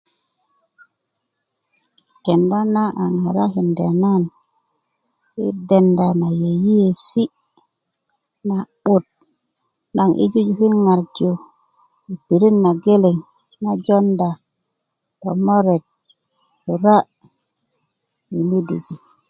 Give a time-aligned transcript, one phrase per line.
[2.23, 4.21] kenda na a ŋarakinda nan
[5.37, 7.33] yi denda na yeyesi'
[8.47, 9.05] na'but
[9.95, 11.31] naŋ yi jujukin ŋarju
[12.05, 13.17] yi pirit na geleŋ
[13.61, 14.29] ŋo jonda
[15.21, 16.97] tomomoret 'bura
[18.31, 19.01] yi midiijin